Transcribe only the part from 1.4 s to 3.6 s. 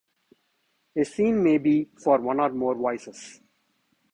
may be for one or more voices.